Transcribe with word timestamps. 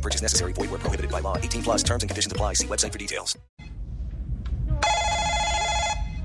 No 0.00 0.02
purchase 0.02 0.22
necessary. 0.22 0.54
Void 0.54 0.70
where 0.70 0.80
prohibited 0.80 1.10
by 1.10 1.20
law. 1.20 1.36
18 1.36 1.62
plus 1.62 1.82
terms 1.82 2.02
and 2.02 2.08
conditions 2.08 2.32
apply. 2.32 2.54
See 2.54 2.66
website 2.66 2.92
for 2.92 2.98
details. 2.98 3.36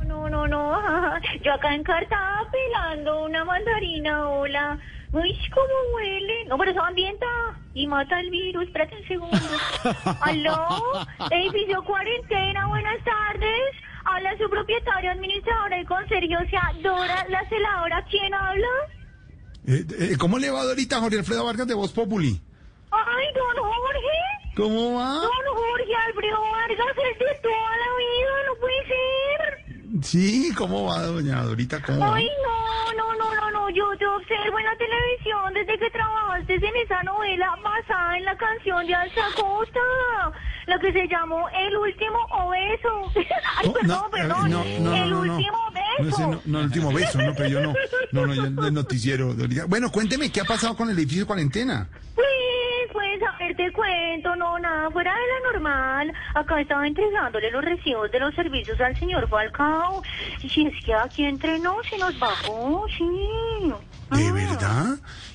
No, 0.08 0.30
no, 0.30 0.46
no. 0.46 0.80
Yo 1.44 1.52
acá 1.52 1.76
encartada 1.76 2.50
pelando 2.56 3.26
una 3.26 3.44
mandarina, 3.44 4.30
hola. 4.30 4.80
Uy, 5.12 5.36
cómo 5.54 5.76
huele. 5.94 6.46
No, 6.48 6.58
pero 6.58 6.72
eso 6.72 6.82
ambienta 6.82 7.26
y 7.74 7.86
mata 7.86 8.18
el 8.22 8.30
virus. 8.30 8.64
Espérate 8.64 8.96
un 8.96 9.08
segundo. 9.10 9.38
¿Aló? 10.22 11.06
Edificio 11.32 11.84
Cuarentena, 11.84 12.68
buenas 12.68 13.04
tardes. 13.04 13.76
Habla 14.06 14.38
su 14.38 14.50
propietario, 14.50 15.12
administradora 15.12 15.82
y 15.82 15.86
conserje, 15.86 16.38
o 16.38 16.50
sea, 16.50 16.72
Dora, 16.82 17.26
la 17.28 17.44
celadora. 17.50 18.06
¿Quién 18.10 18.34
habla? 18.34 18.68
Eh, 19.68 19.86
eh, 20.00 20.18
¿Cómo 20.18 20.38
le 20.40 20.50
va 20.50 20.62
ahorita 20.62 21.02
Jorge 21.02 21.20
Alfredo 21.20 21.44
Vargas 21.44 21.68
de 21.68 21.74
Voz 21.74 21.92
Populi? 21.92 22.40
Ay, 23.18 23.28
don 23.34 23.64
Jorge. 23.64 24.18
¿Cómo 24.56 24.96
va? 25.00 25.14
Don 25.16 25.56
Jorge 25.56 25.96
Alfredo 26.08 26.42
Vargas, 26.42 26.96
el 26.98 27.20
de 27.20 27.36
toda 27.42 27.78
la 27.78 27.90
vida, 27.98 28.32
no 28.48 28.56
puede 28.60 28.86
ser. 28.88 30.04
Sí, 30.04 30.54
¿cómo 30.58 30.86
va 30.86 31.02
doña 31.04 31.42
Dorita? 31.44 31.82
¿Cómo 31.82 32.00
va? 32.00 32.16
Ay, 32.16 32.30
no, 32.44 32.94
no, 32.98 33.14
no, 33.18 33.36
no, 33.36 33.52
no, 33.52 33.70
yo 33.70 33.84
te 33.98 34.06
observo 34.06 34.60
en 34.60 34.66
la 34.66 34.76
televisión 34.78 35.54
desde 35.54 35.78
que 35.80 35.90
trabajaste 35.90 36.56
en 36.56 36.76
esa 36.78 37.02
novela 37.04 37.56
basada 37.64 38.18
en 38.18 38.26
la 38.26 38.38
canción 38.38 38.86
de 38.88 38.94
Alza 38.96 39.22
Costa, 39.36 39.80
la 40.68 40.80
que 40.80 40.92
se 40.94 41.08
llamó 41.08 41.48
El 41.50 41.78
Último 41.78 42.18
Obeso. 42.32 43.12
Ay, 43.58 43.68
Oh, 43.70 43.74
perdón, 43.74 43.88
no, 43.88 44.10
perdón, 44.12 44.52
no, 44.52 44.64
no, 44.80 44.96
El. 44.96 45.14
Último 45.14 45.58
Beso. 46.00 46.28
no, 46.28 46.42
no, 46.46 46.60
el 46.60 46.66
último 46.66 46.92
beso, 46.92 47.18
no, 47.22 47.34
pero 47.36 47.48
yo 47.50 47.62
no, 47.62 47.74
no, 48.12 48.28
no, 48.28 48.34
yo 48.34 48.44
del 48.62 48.74
noticiero. 48.74 49.34
Bueno, 49.70 49.90
cuénteme, 49.92 50.30
¿qué 50.30 50.42
ha 50.42 50.46
pasado 50.46 50.76
con 50.76 50.90
el 50.90 50.98
edificio 50.98 51.22
de 51.24 51.28
cuarentena? 51.28 51.88
Cuento, 53.76 54.36
no, 54.36 54.58
nada, 54.60 54.90
fuera 54.92 55.14
de 55.14 55.20
lo 55.44 55.52
normal. 55.52 56.14
Acá 56.34 56.62
estaba 56.62 56.88
entregándole 56.88 57.52
los 57.52 57.64
recibos 57.64 58.12
de 58.12 58.20
los 58.20 58.34
servicios 58.36 58.80
al 58.82 58.98
señor 58.98 59.28
Falcao. 59.30 60.02
Y 60.42 60.50
si 60.50 60.66
es 60.68 60.84
que 60.86 60.94
aquí 60.94 61.26
entrenó, 61.26 61.76
se 61.90 61.98
nos 61.98 62.18
bajó, 62.20 62.86
sí. 62.98 63.74
¿De 64.12 64.28
Ah. 64.28 64.34
verdad? 64.34 64.86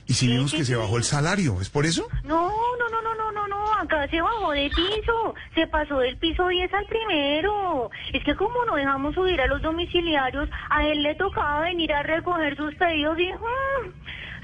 Y 0.06 0.12
si 0.14 0.26
Sí, 0.26 0.32
vimos 0.32 0.50
sí, 0.50 0.56
que 0.58 0.64
se 0.64 0.72
sí. 0.74 0.78
bajó 0.78 0.96
el 0.96 1.04
salario, 1.04 1.60
¿es 1.60 1.70
por 1.70 1.86
eso? 1.86 2.06
No, 2.24 2.48
no, 2.50 2.88
no, 2.90 3.02
no, 3.02 3.14
no, 3.14 3.32
no, 3.32 3.46
no, 3.48 3.74
acá 3.74 4.08
se 4.08 4.20
bajó 4.20 4.50
de 4.52 4.68
piso, 4.70 5.34
se 5.54 5.66
pasó 5.68 5.98
del 5.98 6.16
piso 6.18 6.48
10 6.48 6.72
al 6.74 6.86
primero. 6.86 7.90
Es 8.12 8.24
que 8.24 8.34
como 8.34 8.64
no 8.64 8.74
dejamos 8.74 9.14
subir 9.14 9.40
a 9.40 9.46
los 9.46 9.62
domiciliarios, 9.62 10.48
a 10.68 10.84
él 10.86 11.02
le 11.02 11.14
tocaba 11.14 11.60
venir 11.60 11.92
a 11.92 12.02
recoger 12.02 12.56
sus 12.56 12.74
pedidos 12.74 13.18
y 13.20 13.32
¡mm! 13.32 13.92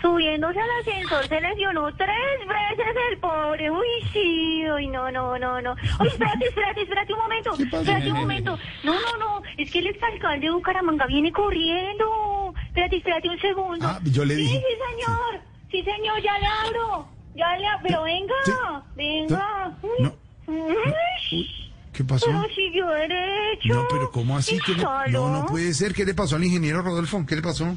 Subiéndose 0.00 0.58
al 0.60 0.70
ascensor 0.80 1.26
se 1.28 1.40
lesionó 1.40 1.94
tres 1.96 2.38
veces 2.46 2.94
el 3.12 3.18
pobre. 3.18 3.70
Uy, 3.70 3.86
sí, 4.12 4.64
uy, 4.70 4.86
no, 4.88 5.10
no, 5.10 5.38
no, 5.38 5.60
no. 5.60 5.74
Uy, 6.00 6.08
espérate, 6.08 6.44
espérate, 6.48 6.82
espérate 6.82 7.12
un 7.12 7.18
momento, 7.18 7.52
espérate 7.54 8.10
un 8.10 8.16
momento. 8.18 8.58
No, 8.84 8.92
no, 8.94 9.16
no, 9.18 9.42
es 9.56 9.70
que 9.70 9.78
el 9.80 9.88
exalcalde 9.88 10.46
de 10.46 10.52
Bucaramanga 10.52 11.06
viene 11.06 11.32
corriendo. 11.32 12.54
Espérate, 12.68 12.96
espérate 12.96 13.28
un 13.28 13.38
segundo. 13.40 13.86
Ah, 13.86 14.00
yo 14.04 14.24
le 14.24 14.34
Sí, 14.34 14.40
dije. 14.42 14.58
Sí, 14.58 14.64
señor. 15.04 15.40
Sí, 15.70 15.82
señor, 15.82 16.22
ya 16.22 16.38
le 16.38 16.46
abro. 16.46 17.08
Ya 17.34 17.56
le 17.56 17.66
abro. 17.66 17.82
Pero 17.88 18.02
venga, 18.02 18.34
Sí. 18.44 18.52
venga. 18.96 19.72
No. 19.98 20.14
Uy, 20.46 21.50
¿Qué 21.92 22.04
pasó? 22.04 22.26
Pero 22.26 22.42
siguió 22.54 22.86
derecho. 22.88 23.74
No, 23.74 23.86
pero 23.88 24.10
¿cómo 24.10 24.36
así? 24.36 24.58
¿Qué 24.64 24.72
le- 24.72 24.78
Déjalo. 24.78 25.28
No, 25.28 25.40
no 25.40 25.46
puede 25.46 25.72
ser. 25.72 25.94
¿Qué 25.94 26.04
le 26.04 26.14
pasó 26.14 26.36
al 26.36 26.44
ingeniero 26.44 26.82
Rodolfo? 26.82 27.24
¿Qué 27.26 27.36
le 27.36 27.42
pasó? 27.42 27.74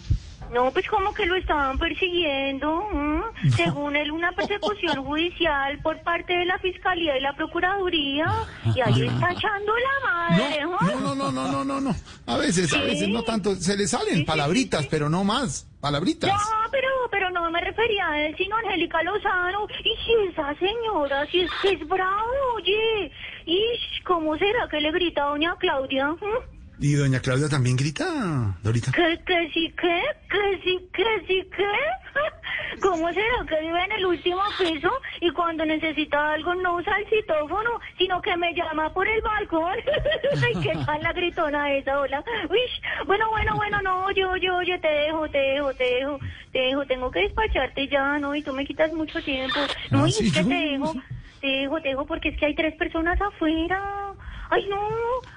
No, 0.52 0.72
pues 0.72 0.88
como 0.88 1.14
que 1.14 1.26
lo 1.26 1.36
estaban 1.36 1.78
persiguiendo. 1.78 2.88
¿m? 2.92 3.22
Según 3.56 3.96
él, 3.96 4.12
una 4.12 4.32
persecución 4.32 5.04
judicial 5.06 5.80
por 5.82 6.02
parte 6.02 6.34
de 6.34 6.46
la 6.46 6.58
Fiscalía 6.60 7.18
y 7.18 7.22
la 7.22 7.36
Procuraduría. 7.36 8.26
Y 8.76 8.82
ahí 8.82 9.08
está 9.08 9.32
echando 9.32 9.74
la 9.78 10.10
madre. 10.12 10.62
No, 10.64 10.78
¿m? 10.82 11.02
no, 11.02 11.16
no, 11.16 11.16
no, 11.16 11.32
no, 11.32 11.52
no, 11.52 11.64
no, 11.64 11.82
no. 11.82 11.96
A 12.26 12.38
veces, 12.38 12.74
a 12.74 12.82
veces 12.82 13.08
no 13.10 13.24
tanto. 13.24 13.56
Se 13.56 13.78
le 13.78 13.88
salen 13.88 14.26
palabritas, 14.26 14.88
pero 14.88 15.10
no 15.10 15.24
más. 15.24 15.68
Palabritas. 15.80 16.30
No, 16.30 16.72
pero, 16.72 16.88
pero 17.10 17.30
no 17.30 17.50
me 17.52 17.62
refería 17.62 18.10
a 18.10 18.26
él, 18.26 18.36
sino 18.38 18.56
a 18.56 18.60
Angélica 18.60 19.02
Lozano. 19.04 19.68
Y 19.84 19.96
si 20.04 20.30
esa 20.30 20.54
señora, 20.56 21.26
si 21.28 21.42
es 21.42 21.52
que 21.62 21.74
es 21.74 21.88
bravo, 21.88 22.30
oye. 22.56 23.12
Y 23.46 23.62
¿cómo 24.04 24.38
será 24.38 24.68
que 24.70 24.82
le 24.82 24.92
grita 24.92 25.24
a 25.24 25.30
doña 25.30 25.56
Claudia? 25.58 26.16
¿m? 26.22 26.59
Y 26.82 26.94
doña 26.94 27.20
Claudia 27.20 27.50
también 27.50 27.76
grita, 27.76 28.06
Dorita. 28.64 28.92
¿Que, 28.94 29.20
que 29.26 29.50
sí, 29.54 29.74
que, 29.80 30.02
que 30.30 30.62
sí, 30.64 30.80
que 30.94 31.04
sí, 31.28 31.50
que? 31.56 32.80
¿Cómo 32.82 33.12
será 33.12 33.46
que 33.50 33.60
vive 33.60 33.84
en 33.84 33.92
el 33.92 34.06
último 34.06 34.42
piso 34.58 34.90
y 35.20 35.30
cuando 35.32 35.66
necesita 35.66 36.32
algo 36.34 36.54
no 36.56 36.76
usa 36.76 36.98
el 37.00 37.10
citófono, 37.10 37.72
sino 37.98 38.22
que 38.22 38.38
me 38.38 38.54
llama 38.54 38.94
por 38.94 39.06
el 39.08 39.22
balcón? 39.22 39.74
Ay, 40.46 40.54
qué 40.64 40.72
tal 40.86 41.02
la 41.04 41.12
gritona 41.12 41.74
esa, 41.74 42.00
hola. 42.00 42.24
Uy, 42.50 42.60
bueno, 43.06 43.30
bueno, 43.30 43.56
bueno, 43.58 43.82
no, 43.82 44.12
yo, 44.12 44.38
yo, 44.38 44.62
yo 44.62 44.80
te 44.80 44.88
dejo, 44.88 45.28
te 45.30 45.38
dejo, 45.38 45.74
te 45.74 45.84
dejo, 45.84 46.20
te 46.54 46.60
dejo, 46.60 46.86
tengo 46.86 47.12
que 47.12 47.20
despacharte 47.22 47.88
ya, 47.90 48.18
¿no? 48.20 48.34
Y 48.36 48.42
tú 48.42 48.54
me 48.54 48.66
quitas 48.66 48.94
mucho 48.94 49.22
tiempo. 49.22 49.60
No, 49.92 50.06
Ah, 50.06 50.08
y 50.08 50.12
sí, 50.14 50.28
es 50.28 50.34
que 50.34 50.44
yo- 50.44 50.48
te 50.48 50.56
dejo, 50.56 50.94
te 51.42 51.48
dejo, 51.48 51.82
te 51.82 51.90
dejo, 51.90 52.06
porque 52.06 52.30
es 52.30 52.38
que 52.40 52.46
hay 52.46 52.56
tres 52.56 52.76
personas 52.76 53.20
afuera. 53.20 54.14
Ay, 54.52 54.66
no, 54.68 54.78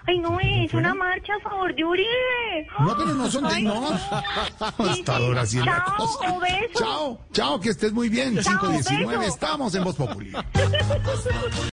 ay, 0.07 0.19
no, 0.19 0.41
es 0.41 0.73
una 0.73 0.95
marcha 0.95 1.35
a 1.35 1.41
favor 1.41 1.75
de 1.75 1.85
Uribe. 1.85 2.67
No, 2.81 2.97
pero 2.97 3.15
no 3.15 3.31
son 3.31 3.45
de 3.49 3.61
no. 3.61 3.89
Hasta 3.91 5.17
ahora 5.17 5.45
sí 5.45 5.59
la 5.59 5.85
Chao, 5.85 5.97
cosa. 5.97 6.39
beso. 6.39 6.79
Chao, 6.79 7.19
chao, 7.33 7.61
que 7.61 7.71
estés 7.71 7.93
muy 7.93 8.09
bien. 8.09 8.39
Chao, 8.41 8.59
519, 8.61 9.19
beso. 9.19 9.35
estamos 9.35 9.75
en 9.75 9.85
Voz 9.85 9.97
Populi. 9.97 10.33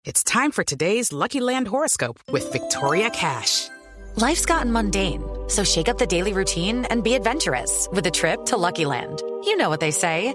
It's 0.05 0.23
time 0.25 0.51
for 0.51 0.63
today's 0.65 1.13
Lucky 1.13 1.41
Land 1.41 1.69
horoscope 1.69 2.19
with 2.31 2.51
Victoria 2.53 3.09
Cash. 3.11 3.69
Life's 4.17 4.45
gotten 4.45 4.71
mundane, 4.71 5.23
so 5.49 5.65
shake 5.65 5.89
up 5.89 5.97
the 5.97 6.07
daily 6.07 6.35
routine 6.35 6.85
and 6.91 7.03
be 7.03 7.15
adventurous 7.15 7.89
with 7.93 8.07
a 8.07 8.11
trip 8.11 8.45
to 8.47 8.59
Lucky 8.59 8.85
Land. 8.85 9.23
You 9.45 9.57
know 9.57 9.71
what 9.71 9.81
they 9.81 9.91
say. 9.91 10.35